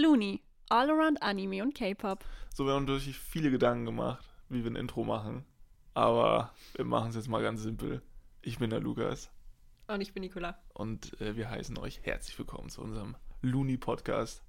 [0.00, 2.22] Looney, all around Anime und K-Pop.
[2.52, 5.46] So, wir haben natürlich viele Gedanken gemacht, wie wir ein Intro machen.
[5.94, 8.02] Aber wir machen es jetzt mal ganz simpel.
[8.42, 9.30] Ich bin der Lukas
[9.88, 10.58] Und ich bin Nicola.
[10.74, 14.42] und äh, wir heißen euch herzlich willkommen zu unserem Looney-Podcast.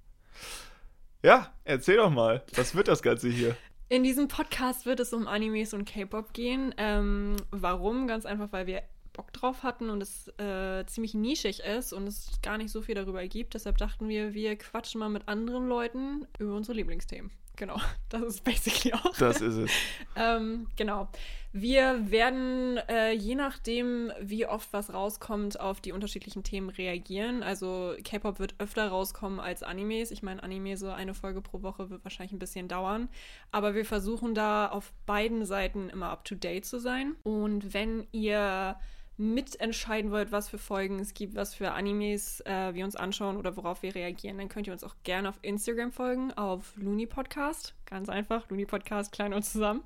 [1.22, 3.56] Ja, erzähl doch mal, was wird das Ganze hier?
[3.88, 6.74] In diesem Podcast wird es um Animes und K-Pop gehen.
[6.76, 8.06] Ähm, warum?
[8.06, 8.82] Ganz einfach, weil wir
[9.18, 12.94] Bock drauf hatten und es äh, ziemlich nischig ist und es gar nicht so viel
[12.94, 13.54] darüber gibt.
[13.54, 17.32] Deshalb dachten wir, wir quatschen mal mit anderen Leuten über unsere Lieblingsthemen.
[17.56, 17.76] Genau,
[18.08, 19.12] das ist basically auch.
[19.18, 19.70] Das ist es.
[20.16, 21.08] Ähm, genau.
[21.52, 27.42] Wir werden äh, je nachdem, wie oft was rauskommt, auf die unterschiedlichen Themen reagieren.
[27.42, 30.10] Also K-Pop wird öfter rauskommen als Animes.
[30.10, 33.08] Ich meine, Anime so eine Folge pro Woche wird wahrscheinlich ein bisschen dauern.
[33.52, 37.14] Aber wir versuchen da auf beiden Seiten immer up-to-date zu sein.
[37.22, 38.76] Und wenn ihr
[39.18, 43.56] mitentscheiden wollt, was für Folgen es gibt, was für Animes äh, wir uns anschauen oder
[43.56, 47.74] worauf wir reagieren, dann könnt ihr uns auch gerne auf Instagram folgen, auf Looney Podcast.
[47.84, 49.82] Ganz einfach, Looney Podcast, klein und zusammen.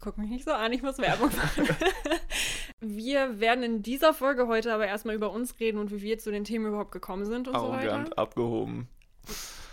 [0.00, 1.68] Guck mich nicht so an, ich muss Werbung machen.
[2.80, 6.30] wir werden in dieser Folge heute aber erstmal über uns reden und wie wir zu
[6.30, 7.92] den Themen überhaupt gekommen sind und so weiter.
[7.92, 8.88] Arrogant, abgehoben.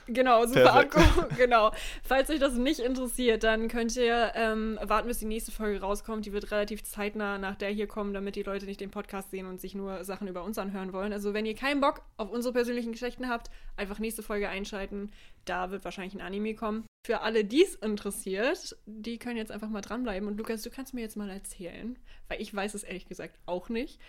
[0.07, 0.95] Genau, super Perfekt.
[0.95, 1.35] abgehoben.
[1.37, 1.71] Genau.
[2.03, 6.25] Falls euch das nicht interessiert, dann könnt ihr ähm, warten, bis die nächste Folge rauskommt.
[6.25, 9.45] Die wird relativ zeitnah nach der hier kommen, damit die Leute nicht den Podcast sehen
[9.45, 11.13] und sich nur Sachen über uns anhören wollen.
[11.13, 15.11] Also wenn ihr keinen Bock auf unsere persönlichen Geschichten habt, einfach nächste Folge einschalten.
[15.45, 16.85] Da wird wahrscheinlich ein Anime kommen.
[17.05, 20.27] Für alle, die es interessiert, die können jetzt einfach mal dranbleiben.
[20.27, 21.97] Und Lukas, du kannst mir jetzt mal erzählen,
[22.27, 23.99] weil ich weiß es ehrlich gesagt auch nicht,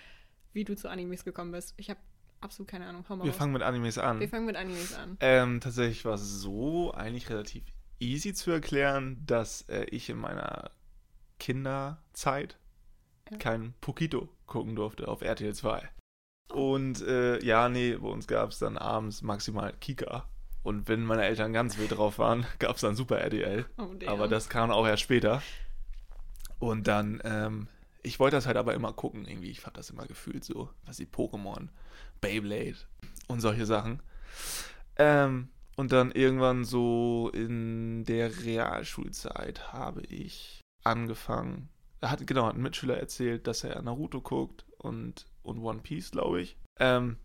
[0.53, 1.75] wie du zu Animes gekommen bist.
[1.77, 2.01] Ich habe
[2.47, 3.05] absolut keine Ahnung.
[3.09, 3.39] Hau mal Wir raus.
[3.39, 4.21] fangen mit Animes an.
[4.21, 5.17] Wir fangen mit Animes an.
[5.21, 7.65] Ähm, tatsächlich war es so eigentlich relativ
[8.01, 10.71] easy zu erklären, dass äh, ich in meiner
[11.39, 12.59] Kinderzeit
[13.31, 13.39] Ja.
[13.39, 15.89] kein Pokito gucken durfte auf RTL 2.
[16.53, 20.29] Und äh, ja, nee, bei uns gab es dann abends maximal Kika.
[20.63, 23.67] Und wenn meine Eltern ganz wild drauf waren, gab es dann Super RTL.
[23.79, 23.91] Oh.
[24.07, 25.43] Aber das kam auch erst später.
[26.59, 27.69] Und dann, ähm,
[28.07, 29.51] ich wollte das halt aber immer gucken, irgendwie.
[29.51, 31.69] Ich fand das immer gefühlt so, was die Pokémon,
[32.21, 32.77] Beyblade
[33.27, 34.01] und solche Sachen.
[34.97, 41.69] Ähm, und dann irgendwann so in der Realschulzeit habe ich angefangen.
[42.01, 46.13] Er hat, genau, hat ein Mitschüler erzählt, dass er Naruto guckt und, und One Piece,
[46.13, 46.57] glaube ich.
[46.79, 47.17] Ähm,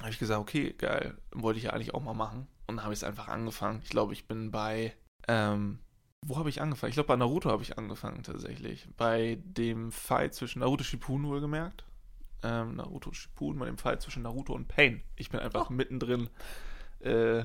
[0.00, 2.46] habe ich gesagt, okay, geil, wollte ich ja eigentlich auch mal machen.
[2.68, 3.80] Und dann habe ich es einfach angefangen.
[3.82, 4.94] Ich glaube, ich bin bei,
[5.26, 5.80] ähm,
[6.28, 6.90] wo habe ich angefangen?
[6.90, 8.88] Ich glaube, bei Naruto habe ich angefangen tatsächlich.
[8.96, 11.84] Bei dem Fight zwischen Naruto Shippuden wohlgemerkt.
[12.42, 15.02] Ähm, Naruto Shippuden, bei dem Fight zwischen Naruto und Pain.
[15.16, 15.72] Ich bin einfach Oh.
[15.72, 16.28] mittendrin,
[17.00, 17.44] äh,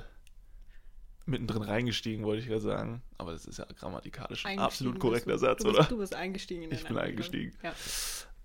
[1.25, 3.01] mittendrin reingestiegen, wollte ich gerade sagen.
[3.17, 5.87] Aber das ist ja grammatikalisch ein absolut korrekter du, Satz, du bist, oder?
[5.87, 6.63] Du bist eingestiegen.
[6.63, 7.01] In Ich bin Anime.
[7.03, 7.55] eingestiegen.
[7.63, 7.73] Ja.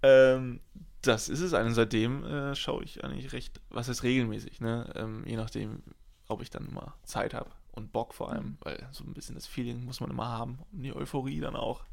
[0.03, 0.61] Ähm,
[1.03, 1.75] das ist es eigentlich.
[1.75, 4.93] Seitdem äh, schaue ich eigentlich recht, was heißt regelmäßig, ne?
[4.95, 5.83] Ähm, je nachdem,
[6.29, 8.57] ob ich dann mal Zeit habe und Bock vor allem, Mhm.
[8.63, 11.85] weil so ein bisschen das Feeling muss man immer haben, um die Euphorie dann auch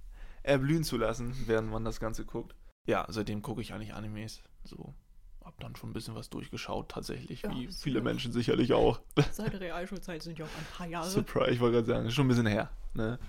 [0.42, 2.56] erblühen zu lassen, während man das Ganze guckt.
[2.86, 4.42] Ja, seitdem gucke ich eigentlich Animes.
[4.66, 4.94] So,
[5.44, 9.00] hab dann schon ein bisschen was durchgeschaut, tatsächlich, Ja, wie viele ja- Menschen sicherlich auch.
[9.32, 11.10] Seit der Realschulzeit sind ja auch ein paar Jahre.
[11.10, 12.70] Surprise, ich wollte gerade sagen, ist schon ein bisschen her.
[12.94, 13.20] Ne?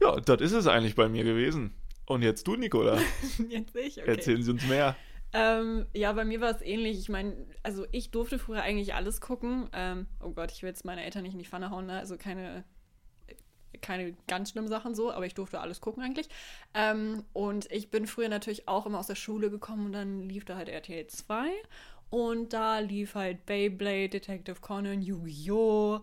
[0.00, 1.72] Ja, das ist es eigentlich bei mir gewesen.
[2.06, 2.98] Und jetzt du, Nicola,
[3.48, 4.10] Jetzt ich, okay.
[4.10, 4.94] erzählen Sie uns mehr.
[5.34, 6.96] Ähm, ja, bei mir war es ähnlich.
[6.98, 7.34] Ich meine,
[7.64, 9.68] also ich durfte früher eigentlich alles gucken.
[9.72, 11.98] Ähm, oh Gott, ich will jetzt meine Eltern nicht in die Pfanne hauen, ne?
[11.98, 12.62] Also keine,
[13.82, 16.28] keine ganz schlimmen Sachen so, aber ich durfte alles gucken eigentlich.
[16.72, 20.44] Ähm, und ich bin früher natürlich auch immer aus der Schule gekommen und dann lief
[20.44, 21.50] da halt RTL 2.
[22.10, 26.00] Und da lief halt Beyblade, Detective Conan, Yu-Gi-Oh!,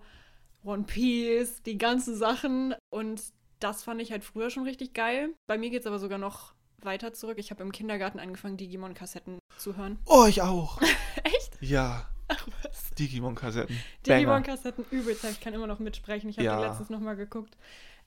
[0.66, 2.75] One Piece, die ganzen Sachen.
[2.90, 3.24] Und
[3.62, 5.30] das fand ich halt früher schon richtig geil.
[5.48, 6.53] Bei mir geht es aber sogar noch
[6.86, 7.38] weiter zurück.
[7.38, 10.00] Ich habe im Kindergarten angefangen, Digimon-Kassetten zu hören.
[10.06, 10.80] Oh, ich auch.
[11.24, 11.58] Echt?
[11.62, 12.92] Ja, Ach was.
[12.97, 13.78] Digimon-Kassetten.
[14.08, 15.24] Digimon-Kassetten übelst.
[15.25, 16.30] Ich kann immer noch mitsprechen.
[16.30, 16.59] Ich habe Ja.
[16.62, 17.58] die letztens nochmal geguckt.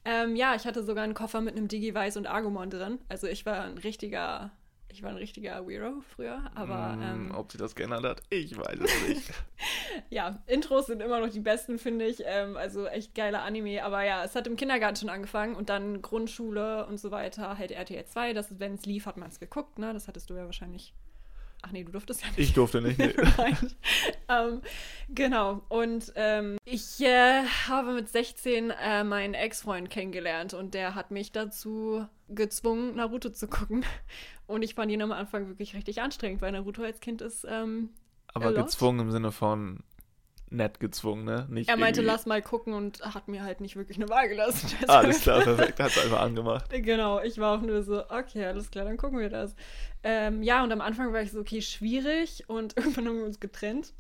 [0.07, 2.99] Ähm, ja, ich hatte sogar einen Koffer mit einem Digivice und Agumon drin.
[3.09, 4.51] Also ich war ein richtiger,
[4.95, 6.51] ich war ein richtiger Weirdo früher.
[6.55, 9.33] Aber Mm, ähm, ob sie das geändert hat, ich weiß es nicht.
[10.11, 12.23] ja, Intros sind immer noch die besten, finde ich.
[12.25, 13.83] Ähm, also echt geiler Anime.
[13.83, 17.73] Aber ja, es hat im Kindergarten schon angefangen und dann Grundschule und so weiter, halt
[17.73, 18.33] RTL 2.
[18.33, 19.93] Das, wenn es lief, hat man es geguckt, ne?
[19.93, 20.95] Das hattest du ja wahrscheinlich.
[21.67, 22.39] Ach nee, du durftest ja nicht.
[22.39, 22.99] Ich durfte nicht.
[22.99, 23.15] Nee.
[24.27, 24.63] Ähm,
[25.11, 25.63] genau.
[25.69, 31.31] Und ähm, ich äh, habe mit 16 äh, meinen Ex-Freund kennengelernt und der hat mich
[31.31, 33.85] dazu gezwungen, Naruto zu gucken.
[34.47, 37.47] Und ich fand ihn am Anfang wirklich richtig anstrengend, weil Naruto als Kind ist.
[37.49, 37.91] Ähm,
[38.33, 39.81] Aber gezwungen im Sinne von
[40.55, 41.47] nett gezwungen, ne?
[41.51, 44.29] Nicht er meinte, irgendwie- lass mal gucken und hat mir halt nicht wirklich eine Wahl
[44.29, 44.71] gelassen.
[44.89, 45.81] Alles klar, perfekt.
[45.81, 46.71] Hat es einfach angemacht.
[46.83, 49.55] Genau, ich war auch nur so, okay, alles klar, dann gucken wir das.
[50.03, 53.41] Ähm, ja, und am Anfang war ich so, okay, schwierig und irgendwann haben wir uns
[53.41, 53.95] getrennt.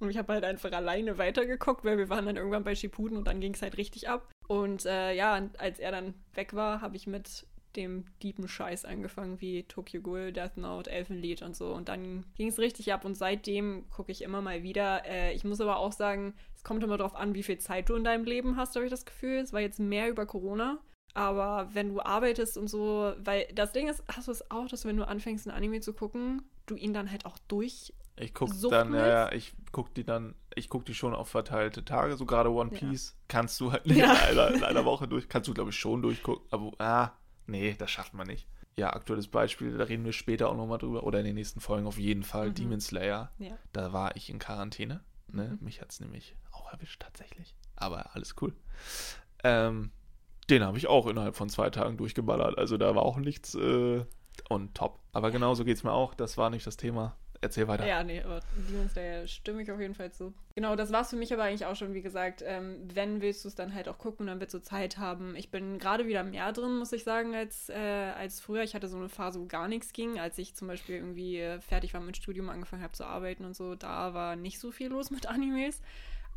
[0.00, 3.26] Und ich habe halt einfach alleine weitergeguckt, weil wir waren dann irgendwann bei Shippuden und
[3.26, 4.28] dann ging es halt richtig ab.
[4.46, 9.40] Und äh, ja, als er dann weg war, habe ich mit dem diepen Scheiß angefangen,
[9.40, 11.72] wie Tokyo Ghoul, Death Note, Elfenlied und so.
[11.72, 15.04] Und dann ging es richtig ab und seitdem gucke ich immer mal wieder.
[15.06, 17.94] Äh, ich muss aber auch sagen, es kommt immer darauf an, wie viel Zeit du
[17.94, 19.38] in deinem Leben hast, habe ich das Gefühl.
[19.38, 20.78] Es war jetzt mehr über Corona.
[21.14, 24.84] Aber wenn du arbeitest und so, weil das Ding ist, hast du es auch, dass
[24.84, 27.92] wenn du anfängst, einen Anime zu gucken, du ihn dann halt auch durch.
[28.16, 31.84] Ich guck dann, ja, ja, ich guck die dann, ich guck die schon auf verteilte
[31.84, 33.24] Tage, so gerade One Piece ja.
[33.28, 34.12] kannst du halt nicht ja.
[34.12, 37.12] in, einer, in einer Woche durch, kannst du glaube ich schon durchgucken, aber ah,
[37.48, 38.46] Nee, das schafft man nicht.
[38.76, 41.86] Ja, aktuelles Beispiel, da reden wir später auch nochmal drüber oder in den nächsten Folgen
[41.86, 42.50] auf jeden Fall.
[42.50, 42.54] Mhm.
[42.54, 43.32] Demon Slayer.
[43.38, 43.58] Ja.
[43.72, 45.00] Da war ich in Quarantäne.
[45.32, 45.56] Ne?
[45.58, 45.64] Mhm.
[45.64, 47.56] Mich hat es nämlich auch erwischt tatsächlich.
[47.74, 48.54] Aber alles cool.
[49.42, 49.90] Ähm,
[50.50, 52.56] den habe ich auch innerhalb von zwei Tagen durchgeballert.
[52.56, 54.04] Also da war auch nichts äh,
[54.48, 55.00] und top.
[55.12, 56.14] Aber genauso geht es mir auch.
[56.14, 57.86] Das war nicht das Thema erzähl weiter.
[57.86, 60.32] Ja, nee, aber Demon Slayer stimme ich auf jeden Fall zu.
[60.54, 62.42] Genau, das war es für mich aber eigentlich auch schon, wie gesagt.
[62.44, 65.36] Ähm, wenn willst du es dann halt auch gucken, dann wird so Zeit haben.
[65.36, 68.62] Ich bin gerade wieder mehr drin, muss ich sagen, als, äh, als früher.
[68.62, 70.18] Ich hatte so eine Phase, wo gar nichts ging.
[70.18, 73.54] Als ich zum Beispiel irgendwie äh, fertig war mit Studium, angefangen habe zu arbeiten und
[73.54, 75.80] so, da war nicht so viel los mit Animes.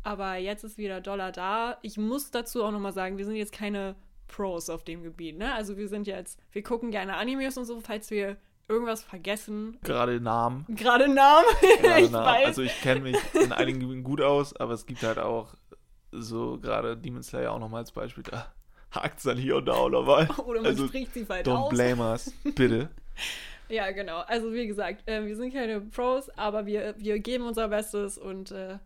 [0.04, 1.78] Aber jetzt ist wieder Dollar da.
[1.82, 3.94] Ich muss dazu auch nochmal sagen, wir sind jetzt keine
[4.28, 5.54] Pros auf dem Gebiet, ne?
[5.54, 8.36] Also wir sind jetzt, wir gucken gerne Animes und so, falls wir
[8.68, 9.78] irgendwas vergessen.
[9.82, 10.66] Gerade Namen.
[10.68, 11.46] Gerade Namen.
[11.80, 12.26] Gerade ich Namen.
[12.26, 12.46] Weiß.
[12.46, 15.54] Also ich kenne mich in einigen Gebieten gut aus, aber es gibt halt auch
[16.12, 18.24] so gerade Demon Slayer auch nochmal als Beispiel.
[18.24, 18.52] Da
[18.90, 20.28] hakt es dann hier und da auch nochmal.
[20.46, 21.72] Oder man also, spricht sie falsch don't aus.
[21.72, 22.90] Don't blame us, bitte.
[23.68, 24.20] ja, genau.
[24.20, 28.50] Also wie gesagt, äh, wir sind keine Pros, aber wir, wir geben unser Bestes und
[28.50, 28.78] äh,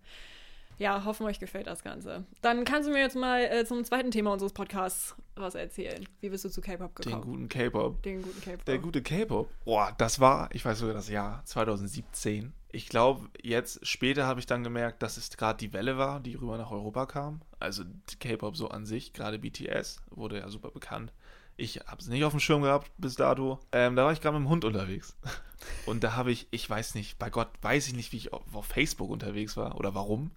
[0.79, 2.25] ja, hoffen euch gefällt das Ganze.
[2.43, 6.07] Dann kannst du mir jetzt mal äh, zum zweiten Thema unseres Podcasts was erzählen.
[6.21, 7.23] Wie bist du zu K-Pop gekommen?
[7.23, 8.03] Den guten K-Pop.
[8.03, 8.65] Den guten K-Pop.
[8.65, 9.51] Der gute K-Pop.
[9.65, 12.53] Boah, das war, ich weiß sogar das Jahr 2017.
[12.73, 16.35] Ich glaube, jetzt später habe ich dann gemerkt, dass es gerade die Welle war, die
[16.35, 17.41] rüber nach Europa kam.
[17.59, 17.85] Also
[18.21, 21.13] K-Pop so an sich, gerade BTS, wurde ja super bekannt.
[21.57, 23.61] Ich habe es nicht auf dem Schirm gehabt bis dato.
[23.73, 25.17] Ähm, da war ich gerade mit dem Hund unterwegs.
[25.87, 28.43] Und da habe ich, ich weiß nicht, bei Gott weiß ich nicht, wie ich auf,
[28.55, 30.31] auf Facebook unterwegs war oder warum.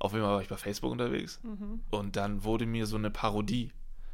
[0.00, 1.40] Auf jeden Fall war ich bei Facebook unterwegs.
[1.42, 1.82] Mhm.
[1.90, 3.70] Und dann wurde mir so eine Parodie.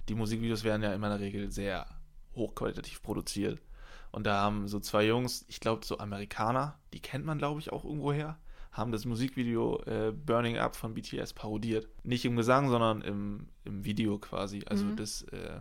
[0.09, 1.87] Die Musikvideos werden ja in der Regel sehr
[2.35, 3.63] hochqualitativ produziert.
[4.11, 7.73] Und da haben so zwei Jungs, ich glaube so Amerikaner, die kennt man glaube ich
[7.73, 8.39] auch irgendwoher,
[8.73, 11.89] haben das Musikvideo äh, Burning Up von BTS parodiert.
[12.03, 14.65] Nicht im Gesang, sondern im, im Video quasi.
[14.67, 14.97] Also mhm.
[14.97, 15.61] das äh,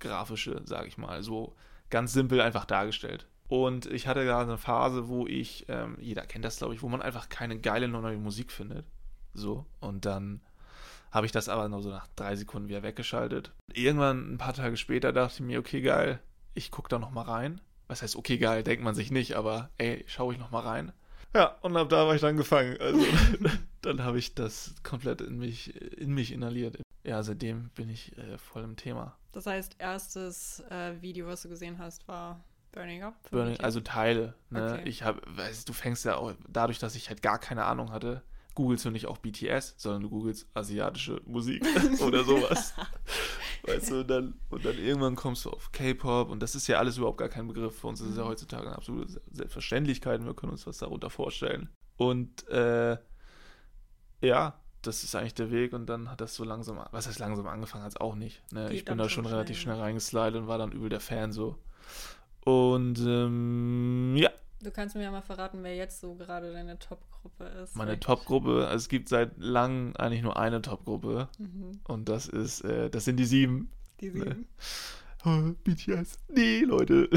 [0.00, 1.22] Grafische, sage ich mal.
[1.22, 1.56] So
[1.88, 3.26] ganz simpel einfach dargestellt.
[3.48, 6.88] Und ich hatte gerade eine Phase, wo ich, ähm, jeder kennt das glaube ich, wo
[6.88, 8.84] man einfach keine geile neue Musik findet.
[9.34, 10.40] So, und dann
[11.10, 13.52] habe ich das aber nur so nach drei Sekunden wieder weggeschaltet.
[13.72, 16.20] Irgendwann, ein paar Tage später, dachte ich mir, okay, geil,
[16.54, 17.60] ich gucke da nochmal rein.
[17.88, 20.92] Was heißt, okay, geil, denkt man sich nicht, aber ey, schaue ich nochmal rein.
[21.34, 22.76] Ja, und ab da war ich dann gefangen.
[22.80, 23.04] Also,
[23.82, 26.78] dann habe ich das komplett in mich, in mich inhaliert.
[27.04, 29.16] Ja, seitdem bin ich äh, voll im Thema.
[29.32, 33.14] Das heißt, erstes äh, Video, was du gesehen hast, war Burning Up?
[33.30, 34.34] Burning, also Teile.
[34.50, 34.74] Ne?
[34.74, 34.88] Okay.
[34.88, 38.22] Ich habe, weißt du, fängst ja auch dadurch, dass ich halt gar keine Ahnung hatte,
[38.54, 41.64] googelst du nicht auch BTS, sondern du googelst asiatische Musik
[42.06, 42.74] oder sowas.
[43.62, 46.78] weißt du, und dann, und dann irgendwann kommst du auf K-Pop und das ist ja
[46.78, 47.78] alles überhaupt gar kein Begriff.
[47.78, 48.28] Für uns ist es ja mhm.
[48.28, 51.68] heutzutage eine absolute Selbstverständlichkeit und wir können uns was darunter vorstellen.
[51.96, 52.96] Und äh,
[54.20, 57.46] ja, das ist eigentlich der Weg und dann hat das so langsam, was heißt langsam
[57.46, 58.42] angefangen, hat es auch nicht.
[58.52, 58.72] Ne?
[58.72, 61.56] Ich bin da schon relativ schnell reingeslidet und war dann übel der Fan so.
[62.44, 64.30] Und ähm, ja,
[64.62, 67.74] Du kannst mir ja mal verraten, wer jetzt so gerade deine Top-Gruppe ist.
[67.74, 71.28] Meine Top-Gruppe, also es gibt seit langem eigentlich nur eine Top-Gruppe.
[71.38, 71.80] Mhm.
[71.84, 73.70] Und das ist, äh, das sind die sieben.
[74.00, 74.24] Die ne?
[74.24, 74.48] sieben.
[75.24, 76.18] Oh, BTS.
[76.30, 77.08] Nee, Leute.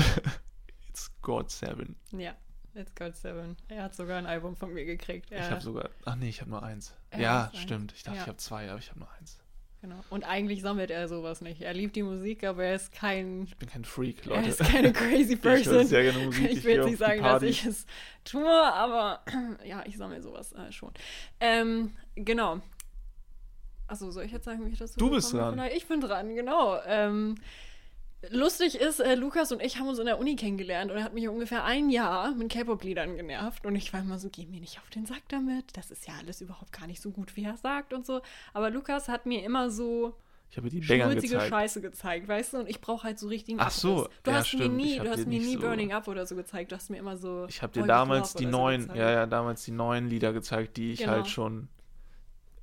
[0.90, 1.96] It's God Seven.
[2.12, 2.36] Ja,
[2.76, 3.58] It's God Seven.
[3.68, 5.32] Er hat sogar ein Album von mir gekriegt.
[5.32, 6.94] Er, ich habe sogar, ach nee, ich habe nur eins.
[7.18, 7.94] Ja, stimmt.
[7.96, 8.22] Ich dachte, ja.
[8.24, 9.40] ich habe zwei, aber ich habe nur eins.
[9.86, 10.04] Genau.
[10.10, 11.62] Und eigentlich sammelt er sowas nicht.
[11.62, 13.44] Er liebt die Musik, aber er ist kein.
[13.44, 14.42] Ich bin kein Freak, Leute.
[14.42, 15.82] Er ist keine crazy person.
[15.82, 16.50] ich sehr gerne Musik.
[16.50, 17.86] Ich, ich will nicht sagen, dass ich es
[18.24, 19.22] tue, aber
[19.64, 20.92] ja, ich sammle sowas äh, schon.
[21.40, 22.62] Ähm, genau.
[23.86, 25.62] Achso, soll ich jetzt sagen, wie ich das so Du bist dran.
[25.76, 26.80] Ich bin dran, genau.
[26.88, 27.36] Ähm,
[28.30, 31.14] Lustig ist, äh, Lukas und ich haben uns in der Uni kennengelernt und er hat
[31.14, 33.66] mich ungefähr ein Jahr mit K-Pop-Liedern genervt.
[33.66, 35.66] Und ich war immer so, geh mir nicht auf den Sack damit.
[35.78, 38.22] Das ist ja alles überhaupt gar nicht so gut, wie er sagt und so.
[38.54, 40.16] Aber Lukas hat mir immer so
[40.52, 42.60] ich habe die schmutzige Scheiße gezeigt, weißt du?
[42.60, 44.78] Und ich brauche halt so richtigen Ach so, Du ja, hast stimmt.
[44.78, 46.72] mir nie, du hast mir nie so Burning Up oder so gezeigt.
[46.72, 47.46] Du hast mir immer so.
[47.50, 50.94] Ich habe dir damals die neuen, so ja, ja, damals die neuen Lieder gezeigt, die
[50.94, 51.12] ich genau.
[51.12, 51.68] halt schon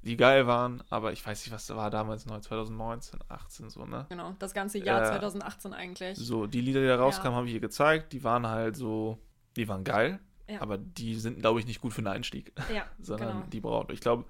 [0.03, 4.07] die geil waren, aber ich weiß nicht, was da war damals, 2019, 18 so, ne?
[4.09, 6.19] Genau, das ganze Jahr äh, 2018 eigentlich.
[6.19, 7.37] So, die Lieder, die da rauskamen, ja.
[7.37, 9.19] habe ich ihr gezeigt, die waren halt so,
[9.57, 10.19] die waren geil.
[10.49, 10.61] Ja.
[10.61, 12.53] Aber die sind, glaube ich, nicht gut für einen Einstieg.
[12.75, 13.47] Ja, sondern genau.
[13.47, 13.93] die brauchen.
[13.93, 14.25] Ich glaube,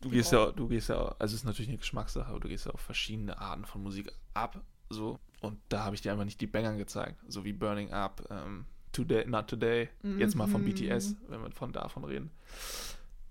[0.00, 2.48] du Die gehst ja, du gehst ja, also es ist natürlich eine Geschmackssache, aber du
[2.48, 5.18] gehst ja auf verschiedene Arten von Musik ab, so.
[5.42, 8.64] Und da habe ich dir einfach nicht die Bangern gezeigt, so wie Burning Up, ähm,
[8.92, 10.72] Today, Not Today, jetzt mal von Mhm.
[10.72, 12.30] BTS, wenn wir von davon reden.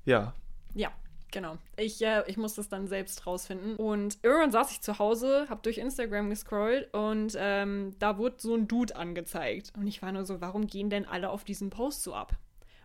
[0.05, 0.33] Ja,
[0.75, 0.91] Ja,
[1.31, 1.57] genau.
[1.77, 3.75] Ich, äh, ich muss das dann selbst rausfinden.
[3.75, 8.55] Und irgendwann saß ich zu Hause, habe durch Instagram gescrollt und ähm, da wurde so
[8.55, 9.73] ein Dude angezeigt.
[9.77, 12.37] Und ich war nur so, warum gehen denn alle auf diesen Post so ab?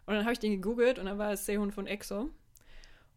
[0.06, 2.30] Und dann habe ich den gegoogelt und dann war es Sehun von EXO.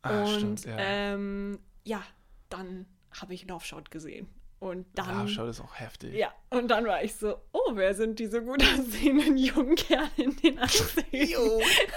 [0.03, 0.77] Ah, und stimmt, ja.
[0.79, 2.03] ähm, ja,
[2.49, 2.85] dann
[3.19, 4.27] habe ich Love Shot gesehen.
[4.63, 5.09] Und dann.
[5.09, 6.13] Ah, schau, das ist auch heftig.
[6.13, 10.33] Ja, und dann war ich so, oh, wer sind diese gut aussehenden jungen Kerle in
[10.37, 11.03] den Ansehen?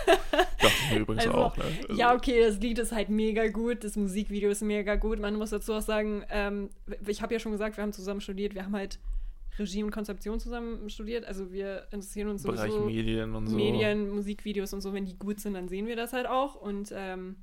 [0.04, 1.62] Dachte ich mir übrigens Also, auch, ne?
[1.64, 5.20] Also, Ja, okay, das Lied ist halt mega gut, das Musikvideo ist mega gut.
[5.20, 6.70] Man muss dazu auch sagen, ähm,
[7.06, 8.98] ich habe ja schon gesagt, wir haben zusammen studiert, wir haben halt
[9.60, 11.24] Regie und Konzeption zusammen studiert.
[11.24, 13.54] Also wir interessieren uns Bereich sowieso Medien und so.
[13.54, 14.92] Medien, Musikvideos und so.
[14.92, 16.56] Wenn die gut sind, dann sehen wir das halt auch.
[16.56, 17.36] Und ähm,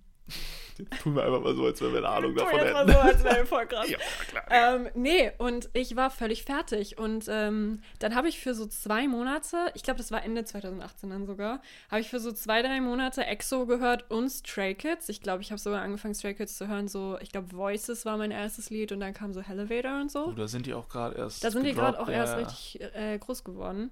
[1.04, 2.92] Tun wir einfach mal so, als wenn wir eine Ahnung davon jetzt mal hätten.
[2.92, 3.90] so, als wäre voll krass.
[3.90, 3.98] ja,
[4.30, 4.44] klar.
[4.50, 6.98] Ähm, nee, und ich war völlig fertig.
[6.98, 11.10] Und ähm, dann habe ich für so zwei Monate, ich glaube, das war Ende 2018
[11.10, 15.10] dann sogar, habe ich für so zwei, drei Monate EXO gehört und Stray Kids.
[15.10, 16.88] Ich glaube, ich habe sogar angefangen, Stray Kids zu hören.
[16.88, 20.28] So, ich glaube, Voices war mein erstes Lied und dann kam so Elevator und so.
[20.28, 21.44] Oh, da sind die auch gerade erst.
[21.44, 22.40] Da sind die gerade gedroppt, auch ja, erst ja.
[22.40, 23.92] richtig äh, groß geworden.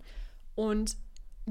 [0.56, 0.96] Und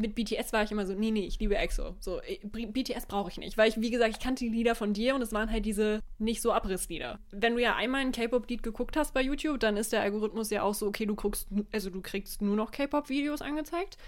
[0.01, 1.95] mit BTS war ich immer so, nee, nee, ich liebe EXO.
[2.01, 3.59] So, äh, BTS brauche ich nicht.
[3.59, 6.01] Weil ich, wie gesagt, ich kannte die Lieder von dir und es waren halt diese
[6.19, 7.19] nicht so Abrisslieder.
[7.31, 10.63] Wenn du ja einmal ein K-Pop-Lied geguckt hast bei YouTube, dann ist der Algorithmus ja
[10.63, 13.99] auch so, okay, du guckst, also du kriegst nur noch K-Pop-Videos angezeigt.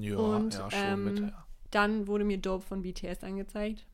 [0.00, 1.20] Ja, Und, ja, schon ähm, mit.
[1.20, 1.46] Ja.
[1.70, 3.86] Dann wurde mir Dope von BTS angezeigt.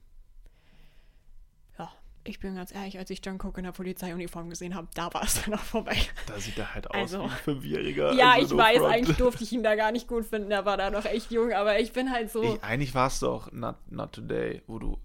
[2.29, 5.43] Ich bin ganz ehrlich, als ich Jungkook in der Polizeiuniform gesehen habe, da war es
[5.43, 5.97] dann auch vorbei.
[6.27, 8.13] Da sieht er halt aus Also- wie ein Fünfjähriger.
[8.13, 8.93] Ja, also ich no weiß, front.
[8.93, 10.51] eigentlich durfte ich ihn da gar nicht gut finden.
[10.51, 12.43] Er war da noch echt jung, aber ich bin halt so.
[12.43, 14.99] Ich, eigentlich war es doch not, not Today, wo du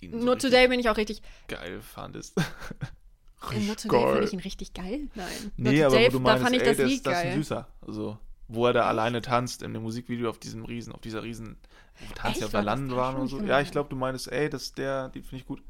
[0.00, 1.20] ihn so Not Today bin ich auch richtig.
[1.48, 2.34] geil fandest.
[3.54, 5.08] In Not Today finde ich ihn richtig geil.
[5.14, 5.52] Nein.
[5.56, 7.12] Nee, Not aber Today, wo du da meinst, fand ich ey, das das, Lied das
[7.14, 7.34] ist geil.
[7.34, 7.68] Süßer.
[7.86, 11.56] Also, wo er da alleine tanzt in dem Musikvideo auf diesem Riesen, auf dieser Riesen,
[11.98, 13.16] wo Tanz ja auf der da schon?
[13.16, 13.40] und so.
[13.40, 15.60] Ich Ja, ich glaube, du meinst, ey, das ist der, die finde ich gut.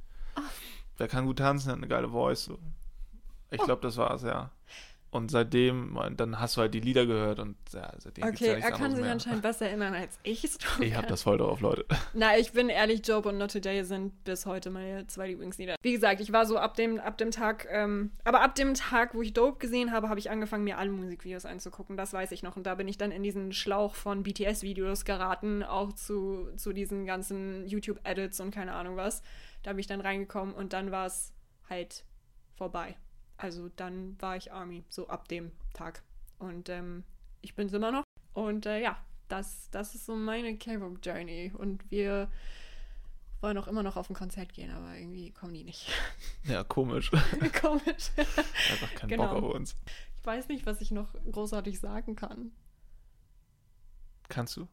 [0.99, 2.45] Der kann gut tanzen, hat eine geile Voice.
[2.45, 2.59] So.
[3.51, 3.65] Ich Oh.
[3.65, 4.51] glaube, das war's, ja.
[5.11, 8.71] Und seitdem, dann hast du halt die Lieder gehört und ja, seitdem Okay, ja er
[8.71, 9.13] kann sich mehr.
[9.13, 11.85] anscheinend besser erinnern als ich es Ich hab das voll drauf, Leute.
[12.15, 15.77] Na, ich bin ehrlich, Job und Not Today sind bis heute meine zwei Lieblingslieder.
[15.83, 19.15] Wie gesagt, ich war so ab dem, ab dem Tag, ähm, aber ab dem Tag,
[19.15, 21.99] wo ich Dope gesehen habe, habe ich angefangen, mir alle Musikvideos anzugucken.
[21.99, 22.57] Das weiß ich noch.
[22.57, 27.05] Und da bin ich dann in diesen Schlauch von BTS-Videos geraten, auch zu, zu diesen
[27.05, 29.23] ganzen YouTube-Edits und keine Ahnung was.
[29.63, 31.33] Da bin ich dann reingekommen und dann war es
[31.69, 32.05] halt
[32.55, 32.97] vorbei.
[33.37, 36.03] Also dann war ich Army, so ab dem Tag.
[36.39, 37.05] Und ähm,
[37.41, 38.05] ich bin es immer noch.
[38.35, 41.53] Und äh, ja, das, das ist so meine K-Pop-Journey.
[41.57, 42.31] Und wir
[43.41, 45.89] wollen auch immer noch auf ein Konzert gehen, aber irgendwie kommen die nicht.
[46.45, 47.11] Ja, komisch.
[47.61, 48.11] Komisch.
[48.17, 49.35] Einfach keinen Genau.
[49.35, 49.77] Bock auf uns.
[50.21, 52.53] Ich weiß nicht, was ich noch großartig sagen kann.
[54.29, 54.67] Kannst du?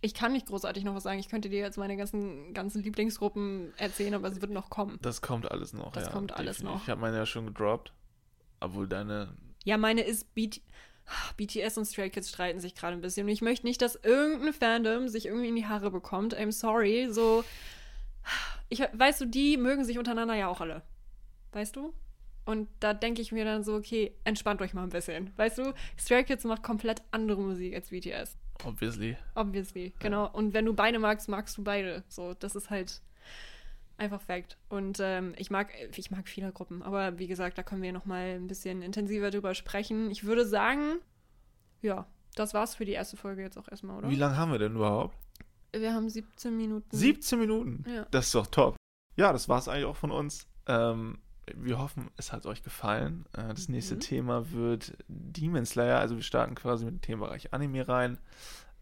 [0.00, 1.18] Ich kann nicht großartig noch was sagen.
[1.18, 4.98] Ich könnte dir jetzt meine ganzen, ganzen Lieblingsgruppen erzählen, aber es wird noch kommen.
[5.02, 5.92] Das kommt alles noch.
[5.92, 6.76] Das ja, kommt alles definitiv.
[6.76, 6.82] noch.
[6.84, 7.92] Ich habe meine ja schon gedroppt.
[8.60, 9.34] Obwohl deine.
[9.64, 10.60] Ja, meine ist BT
[11.38, 13.26] BTS und Stray Kids streiten sich gerade ein bisschen.
[13.26, 16.36] Und ich möchte nicht, dass irgendein Fandom sich irgendwie in die Haare bekommt.
[16.36, 17.08] I'm sorry.
[17.10, 17.44] So,
[18.68, 20.82] ich, weißt du, die mögen sich untereinander ja auch alle.
[21.52, 21.94] Weißt du?
[22.44, 25.32] Und da denke ich mir dann so, okay, entspannt euch mal ein bisschen.
[25.36, 28.36] Weißt du, Stray Kids macht komplett andere Musik als BTS.
[28.64, 29.16] Obviously.
[29.34, 30.28] Obviously, genau.
[30.30, 32.02] Und wenn du beide magst, magst du beide.
[32.08, 33.00] So, das ist halt
[33.98, 34.56] einfach Fact.
[34.68, 38.04] Und ähm, ich mag, ich mag viele Gruppen, aber wie gesagt, da können wir noch
[38.04, 40.10] mal ein bisschen intensiver drüber sprechen.
[40.10, 40.98] Ich würde sagen,
[41.82, 44.10] ja, das war's für die erste Folge jetzt auch erstmal, oder?
[44.10, 45.16] Wie lange haben wir denn überhaupt?
[45.72, 46.96] Wir haben 17 Minuten.
[46.96, 47.84] 17 Minuten.
[47.88, 48.06] Ja.
[48.10, 48.76] Das ist doch top.
[49.16, 50.46] Ja, das war's eigentlich auch von uns.
[50.66, 51.18] Ähm,
[51.56, 53.26] wir hoffen, es hat euch gefallen.
[53.32, 54.00] Äh, das nächste Mhm.
[54.00, 55.98] Thema wird Demon Slayer.
[56.00, 58.18] Also wir starten quasi mit dem Themenbereich Anime rein.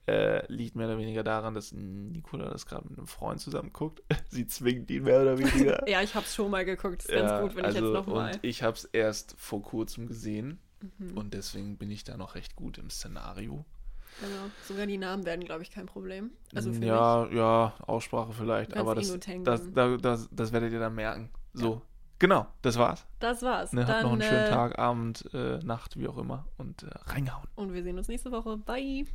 [0.08, 4.02] Äh, liegt mehr oder weniger daran, dass Nicola das gerade mit einem Freund zusammen guckt.
[4.28, 5.84] Sie zwingt ihn mehr oder weniger.
[5.88, 7.02] Ja, ich hab's schon mal geguckt.
[7.02, 8.30] Ist ganz Ja, gut, wenn also, ich jetzt noch mal.
[8.32, 10.60] Und ich habe es erst vor kurzem gesehen.
[10.98, 11.16] Mhm.
[11.18, 13.64] Und deswegen bin ich da noch recht gut im Szenario.
[14.20, 14.50] Genau.
[14.66, 16.30] Sogar die Namen werden, glaube ich, kein Problem.
[16.54, 16.88] Also für mich.
[16.88, 21.30] ja, ja, Aussprache vielleicht, aber eh das, das, das, das, das werdet ihr dann merken.
[21.52, 21.82] So,
[22.18, 23.06] genau, das war's.
[23.20, 23.72] Das war's.
[23.72, 26.88] Ne, habt noch einen schönen äh, Tag, Abend, äh, Nacht, wie auch immer und äh,
[27.06, 27.48] reingehauen.
[27.54, 28.56] Und wir sehen uns nächste Woche.
[28.58, 29.06] Bye.